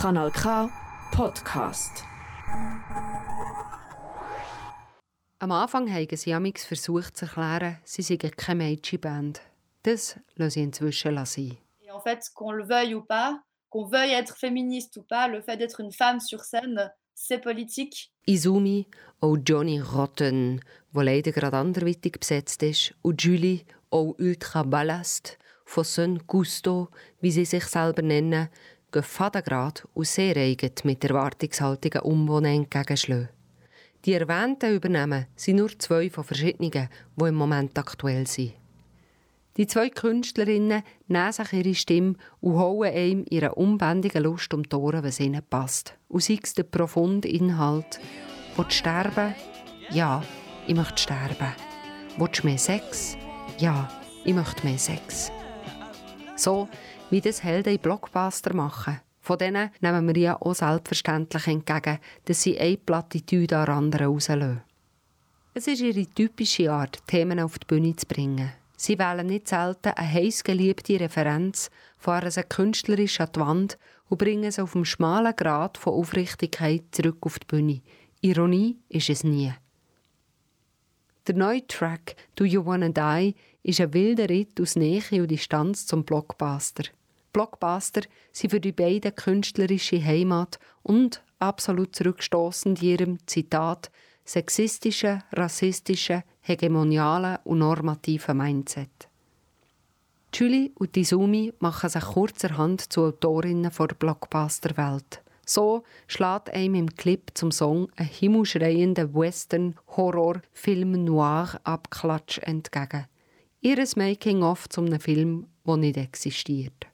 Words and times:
Kanal 0.00 0.30
K 0.30 0.70
Podcast. 1.10 2.04
Am 5.40 5.50
Anfang 5.50 5.92
haben 5.92 6.16
sie 6.16 6.32
amix 6.32 6.64
versucht 6.64 7.16
zu 7.16 7.24
erklären, 7.24 7.78
sie 7.82 8.02
seien 8.02 8.30
keine 8.36 8.62
Mädchenband. 8.62 9.40
Das 9.82 10.14
lassen 10.36 10.50
sie 10.50 10.62
inzwischen 10.62 11.26
sein. 11.26 11.56
Et 11.80 11.90
en 11.90 11.98
fait, 11.98 12.30
qu'on 12.32 12.52
le 12.52 12.64
veuille 12.64 12.94
ou 12.94 13.02
pas, 13.02 13.40
qu'on 13.70 13.88
veuille 13.88 14.12
être 14.12 14.36
féministe 14.36 14.96
ou 14.98 15.02
pas, 15.02 15.26
le 15.26 15.42
fait 15.42 15.56
d'être 15.56 15.80
une 15.80 15.92
femme 15.92 16.20
sur 16.20 16.44
scène, 16.44 16.92
c'est 17.16 17.42
politique. 17.42 18.12
Izumi, 18.24 18.86
auch 19.20 19.36
Johnny 19.44 19.80
Rotten, 19.80 20.60
der 20.94 21.02
leider 21.02 21.32
gerade 21.32 21.56
anderweitig 21.56 22.20
besetzt 22.20 22.62
ist, 22.62 22.94
und 23.02 23.20
Julie, 23.20 23.64
auch 23.90 24.14
Ultra 24.20 24.62
Ballast, 24.62 25.38
von 25.64 25.82
Son 25.82 26.22
Gusto, 26.28 26.88
wie 27.20 27.32
sie 27.32 27.44
sich 27.44 27.64
selber 27.64 28.02
nennen, 28.02 28.48
gehen 28.92 29.02
fadengrad 29.02 29.86
und 29.94 30.06
sehr 30.06 30.36
eigen 30.36 30.72
mit 30.84 31.04
Erwartungshaltungen 31.04 32.00
um, 32.02 32.42
die 32.42 32.48
entgegenschlagen. 32.48 33.28
Die 34.04 34.14
erwähnten 34.14 34.74
Übernehmen 34.74 35.26
sind 35.36 35.56
nur 35.56 35.76
zwei 35.78 36.08
von 36.08 36.24
verschiedenen, 36.24 36.88
die 37.16 37.24
im 37.24 37.34
Moment 37.34 37.76
aktuell 37.78 38.26
sind. 38.26 38.54
Die 39.56 39.66
zwei 39.66 39.90
Künstlerinnen 39.90 40.84
nehmen 41.08 41.32
sich 41.32 41.52
ihre 41.52 41.74
Stimme 41.74 42.14
und 42.40 42.58
hauen 42.58 42.92
einem 42.94 43.24
ihre 43.28 43.56
unbändige 43.56 44.20
Lust 44.20 44.54
um 44.54 44.62
die 44.62 44.76
Ohren, 44.76 45.02
was 45.02 45.18
ihnen 45.18 45.42
passt. 45.50 45.94
Und 46.06 46.22
sei 46.22 46.38
es 46.40 46.54
der 46.54 46.62
profunde 46.62 47.26
Inhalt. 47.26 47.98
Willst 48.56 48.70
du 48.70 48.76
sterben? 48.76 49.34
Ja, 49.90 50.22
ich 50.68 50.76
möchte 50.76 51.02
sterben. 51.02 51.52
Willst 52.18 52.42
du 52.42 52.46
mehr 52.46 52.58
Sex? 52.58 53.16
Ja, 53.58 53.88
ich 54.24 54.32
möchte 54.32 54.64
mehr 54.64 54.78
Sex. 54.78 55.32
So 56.36 56.68
wie 57.10 57.20
das 57.20 57.42
Helden 57.42 57.78
Blockbuster 57.78 58.54
machen. 58.54 59.00
Von 59.20 59.38
denen 59.38 59.70
nehmen 59.80 60.06
wir 60.08 60.16
ja 60.16 60.40
auch 60.40 60.54
selbstverständlich 60.54 61.46
entgegen, 61.46 61.98
dass 62.24 62.42
sie 62.42 62.58
eine 62.58 62.76
Plattitüde 62.76 63.58
an 63.58 63.68
andere 63.68 64.04
rauslassen. 64.04 64.62
Es 65.54 65.66
ist 65.66 65.80
ihre 65.80 66.06
typische 66.06 66.70
Art, 66.70 67.06
Themen 67.06 67.40
auf 67.40 67.58
die 67.58 67.66
Bühne 67.66 67.96
zu 67.96 68.06
bringen. 68.06 68.52
Sie 68.76 68.98
wählen 68.98 69.26
nicht 69.26 69.48
selten 69.48 69.92
eine 69.96 70.12
heißgeliebte 70.12 71.00
Referenz, 71.00 71.70
fahren 71.96 72.30
sie 72.30 72.44
künstlerisch 72.44 73.20
an 73.20 73.30
die 73.34 73.40
Wand 73.40 73.78
und 74.08 74.18
bringen 74.18 74.50
sie 74.52 74.62
auf 74.62 74.72
dem 74.72 74.84
schmalen 74.84 75.34
Grad 75.34 75.78
von 75.78 75.94
Aufrichtigkeit 75.94 76.84
zurück 76.92 77.18
auf 77.22 77.38
die 77.38 77.46
Bühne. 77.46 77.82
Ironie 78.20 78.78
ist 78.88 79.10
es 79.10 79.24
nie. 79.24 79.52
Der 81.26 81.34
neue 81.34 81.66
Track 81.66 82.16
«Do 82.36 82.44
You 82.44 82.64
Wanna 82.64 82.88
Die» 82.88 83.34
ist 83.62 83.80
ein 83.80 83.92
wilder 83.92 84.28
Ritt 84.28 84.60
aus 84.60 84.76
Nähe 84.76 85.02
und 85.20 85.30
Distanz 85.30 85.86
zum 85.86 86.04
Blockbuster. 86.04 86.84
Blockbuster 87.38 88.00
sind 88.32 88.50
für 88.50 88.58
die 88.58 88.72
beiden 88.72 89.14
künstlerische 89.14 90.04
Heimat 90.04 90.58
und 90.82 91.22
absolut 91.38 91.94
zurückstoßend 91.94 92.82
ihrem 92.82 93.24
Zitat 93.28 93.92
sexistischen, 94.24 95.22
rassistischen, 95.32 96.24
hegemonialen 96.40 97.38
und 97.44 97.60
normativen 97.60 98.38
Mindset. 98.38 99.08
Julie 100.34 100.72
und 100.74 100.96
Izumi 100.96 101.52
machen 101.60 101.88
sich 101.88 102.02
kurzerhand 102.02 102.92
zu 102.92 103.02
Autorinnen 103.02 103.70
der 103.70 103.86
Blockbuster-Welt. 103.86 105.22
So 105.46 105.84
schlägt 106.08 106.50
einem 106.50 106.74
im 106.74 106.96
Clip 106.96 107.30
zum 107.34 107.52
Song 107.52 107.88
ein 107.94 108.06
himmelschreiender 108.06 109.14
Western-Horror-Film 109.14 111.04
Noir-Abklatsch 111.04 112.40
entgegen. 112.40 113.06
Ihres 113.60 113.94
Making-of 113.94 114.68
zu 114.68 114.80
einem 114.80 114.98
Film, 114.98 115.46
der 115.64 115.76
nicht 115.76 115.98
existiert. 115.98 116.87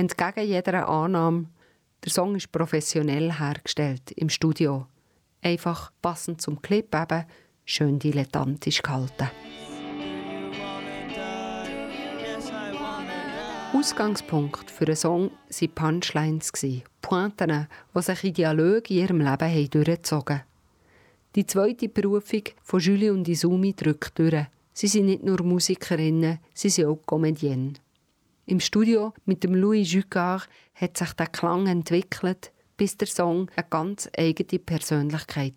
Entgegen 0.00 0.48
jeder 0.48 0.88
Annahme, 0.88 1.44
der 2.02 2.10
Song 2.10 2.34
ist 2.34 2.50
professionell 2.50 3.38
hergestellt 3.38 4.12
im 4.12 4.30
Studio. 4.30 4.86
Einfach 5.42 5.92
passend 6.00 6.40
zum 6.40 6.62
Clip 6.62 6.88
eben, 6.94 7.26
schön 7.66 7.98
dilettantisch 7.98 8.80
gehalten. 8.80 9.30
Ausgangspunkt 13.74 14.70
für 14.70 14.86
einen 14.86 14.96
Song 14.96 15.32
waren 15.50 15.74
Punchlines, 15.74 16.50
Pointen, 17.02 17.68
die 17.94 18.00
sich 18.00 18.24
in 18.24 18.32
Dialogen 18.32 18.86
in 18.88 18.96
ihrem 18.96 19.20
Leben 19.20 19.68
durchgezogen. 19.68 20.40
Die 21.34 21.44
zweite 21.44 21.90
Berufung 21.90 22.44
von 22.62 22.80
Julie 22.80 23.12
und 23.12 23.28
Izumi 23.28 23.74
drückt 23.74 24.18
durch. 24.18 24.46
Sie 24.72 24.88
sind 24.88 25.04
nicht 25.04 25.24
nur 25.24 25.42
Musikerinnen, 25.42 26.38
sie 26.54 26.70
sind 26.70 26.86
auch 26.86 27.04
Comedienne. 27.04 27.74
Im 28.50 28.58
Studio 28.58 29.14
mit 29.26 29.44
dem 29.44 29.54
Louis 29.54 29.92
Jucard 29.92 30.48
hat 30.74 30.96
sich 30.96 31.12
der 31.12 31.28
Klang 31.28 31.68
entwickelt, 31.68 32.50
bis 32.76 32.96
der 32.96 33.06
Song 33.06 33.48
eine 33.54 33.68
ganz 33.70 34.10
eigene 34.18 34.58
Persönlichkeit. 34.58 35.54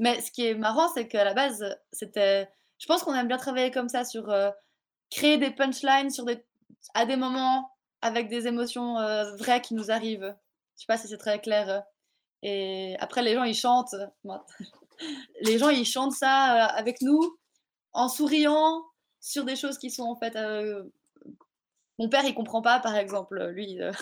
Mais 0.00 0.20
ce 0.20 0.32
qui 0.32 0.46
est 0.46 0.56
marrant, 0.56 0.88
c'est 0.92 1.06
qu'à 1.06 1.22
la 1.22 1.32
base, 1.32 1.64
c'était. 1.92 2.48
Je 2.78 2.86
pense 2.88 3.04
qu'on 3.04 3.14
aime 3.14 3.28
bien 3.28 3.36
travailler 3.36 3.70
comme 3.70 3.88
ça, 3.88 4.04
sur 4.04 4.28
euh, 4.30 4.50
créer 5.12 5.38
des 5.38 5.52
punchlines 5.52 6.10
sur 6.10 6.24
des... 6.24 6.44
à 6.94 7.06
des 7.06 7.14
moments 7.14 7.70
avec 8.02 8.28
des 8.28 8.48
émotions 8.48 8.98
euh, 8.98 9.36
vraies 9.36 9.60
qui 9.60 9.74
nous 9.74 9.92
arrivent. 9.92 10.34
Je 10.74 10.80
sais 10.80 10.86
pas 10.88 10.98
si 10.98 11.06
c'est 11.06 11.18
très 11.18 11.40
clair. 11.40 11.84
Et 12.42 12.96
après, 12.98 13.22
les 13.22 13.34
gens, 13.34 13.44
ils 13.44 13.54
chantent. 13.54 13.94
Les 15.42 15.56
gens, 15.56 15.70
ils 15.70 15.86
chantent 15.86 16.14
ça 16.14 16.66
euh, 16.66 16.68
avec 16.76 17.00
nous, 17.00 17.38
en 17.92 18.08
souriant, 18.08 18.82
sur 19.20 19.44
des 19.44 19.54
choses 19.54 19.78
qui 19.78 19.90
sont 19.90 20.02
en 20.02 20.16
fait 20.16 20.34
Mon 22.00 22.08
père, 22.08 22.24
il 22.24 22.32
comprend 22.32 22.62
pas, 22.62 22.80
par 22.80 22.96
exemple, 22.96 23.38
lui. 23.54 23.78
Euh. 23.78 23.92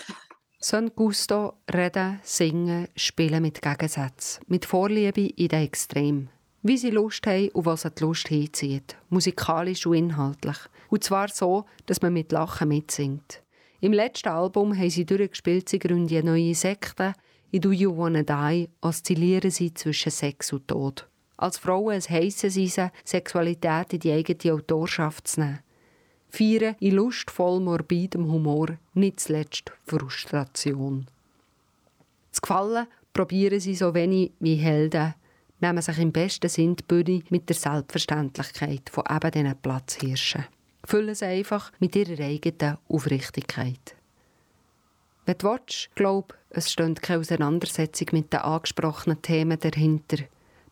Son 0.61 0.89
Gusto, 0.95 1.55
reden, 1.67 2.21
singen, 2.23 2.87
spielen 2.95 3.41
mit 3.41 3.61
Gegensätzen, 3.61 4.41
mit 4.47 4.63
Vorliebe 4.63 5.33
in 5.35 5.49
den 5.49 5.63
Extrem. 5.63 6.29
Wie 6.63 6.77
sie 6.77 6.91
Lust 6.91 7.27
haben 7.27 7.49
und 7.49 7.65
was 7.65 7.81
sie 7.81 7.89
die 7.91 8.03
Lust 8.03 8.29
hinzieht, 8.29 8.95
musikalisch 9.09 9.85
und 9.85 9.95
inhaltlich. 9.95 10.55
Und 10.89 11.03
zwar 11.03 11.27
so, 11.27 11.65
dass 11.87 12.01
man 12.01 12.13
mit 12.13 12.31
Lachen 12.31 12.69
mitsingt. 12.69 13.43
Im 13.81 13.91
letzten 13.91 14.29
Album 14.29 14.73
haben 14.77 14.89
sie 14.89 15.05
durchgespielt, 15.05 15.67
sie 15.67 15.79
gründen 15.79 16.15
eine 16.15 16.31
neue 16.31 16.55
Sekte. 16.55 17.11
In 17.51 17.59
«Do 17.59 17.73
You 17.73 17.97
Wanna 17.97 18.23
Die» 18.23 18.69
oszillieren 18.79 19.51
sie 19.51 19.73
zwischen 19.73 20.11
Sex 20.11 20.53
und 20.53 20.69
Tod. 20.69 21.05
Als 21.35 21.57
Frauen 21.57 21.95
es 21.95 22.09
heissen 22.09 22.49
sie, 22.49 22.71
Sexualität 23.03 23.91
in 23.91 23.99
die 23.99 24.13
eigene 24.13 24.53
Autorschaft 24.53 25.27
zu 25.27 25.41
nehmen 25.41 25.59
feiern 26.29 26.75
in 26.79 26.95
lustvoll 26.95 27.59
morbidem 27.59 28.31
Humor, 28.31 28.77
nicht 28.93 29.19
zuletzt 29.19 29.71
Frustration. 29.85 31.07
Zu 32.31 32.41
gefallen 32.41 32.87
probieren 33.13 33.59
sie 33.59 33.75
so 33.75 33.93
wenig 33.93 34.31
wie 34.39 34.55
Helden, 34.55 35.15
nehmen 35.59 35.81
sich 35.81 35.99
im 35.99 36.11
besten 36.11 36.49
Sinn 36.49 36.75
die 36.75 36.83
Bühne 36.83 37.23
mit 37.29 37.49
der 37.49 37.55
Selbstverständlichkeit 37.55 38.89
von 38.89 39.03
eben 39.09 39.31
diesen 39.31 39.57
Platzhirschen. 39.61 40.45
Füllen 40.85 41.15
sie 41.15 41.25
einfach 41.25 41.71
mit 41.79 41.95
ihrer 41.95 42.23
eigenen 42.23 42.77
Aufrichtigkeit. 42.87 43.95
Wenn 45.25 45.37
du 45.37 45.47
willst, 45.47 45.89
glaub, 45.95 46.35
es 46.49 46.71
steht 46.71 47.01
keine 47.01 47.19
Auseinandersetzung 47.19 48.07
mit 48.13 48.33
den 48.33 48.39
angesprochenen 48.39 49.21
Themen 49.21 49.59
dahinter. 49.59 50.17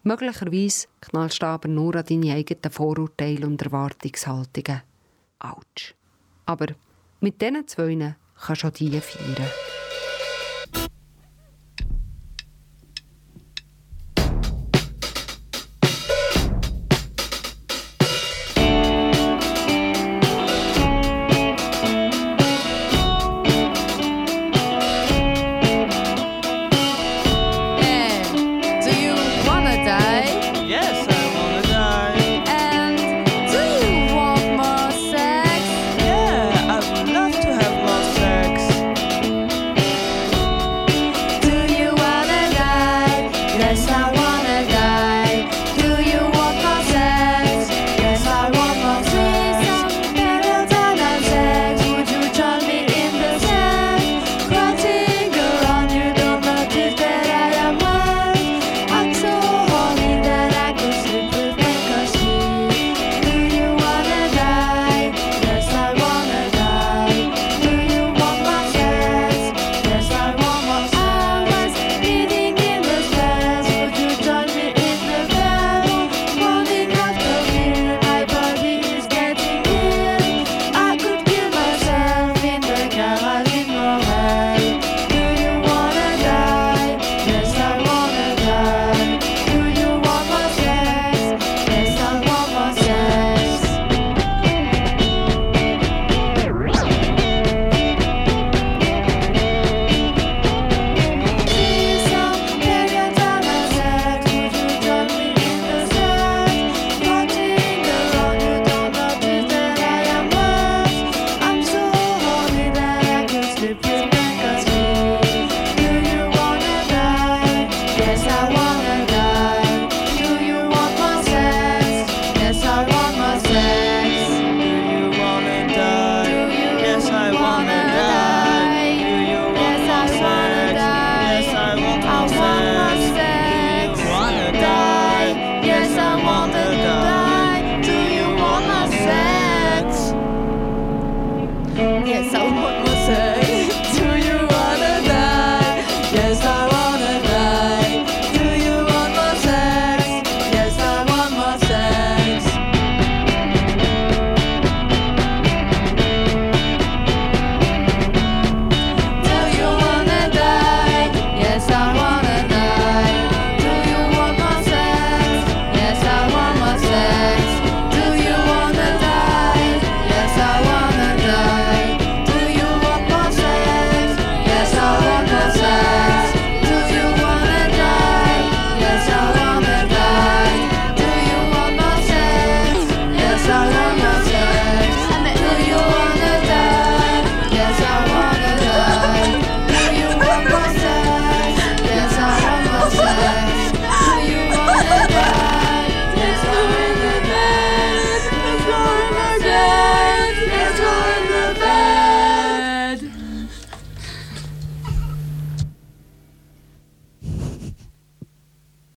Möglicherweise 0.03 0.87
knallst 1.01 1.41
du 1.41 1.45
aber 1.45 1.67
nur 1.67 1.95
an 1.95 2.05
deine 2.05 2.33
eigenen 2.33 2.71
Vorurteile 2.71 3.45
und 3.45 3.61
Erwartungshaltungen. 3.61 4.81
Autsch. 5.39 5.93
Aber 6.45 6.67
mit 7.19 7.41
diesen 7.41 7.67
zwei 7.67 8.15
kannst 8.39 8.63
du 8.63 8.67
auch 8.67 8.71
die 8.71 8.99
feiern. 9.01 9.76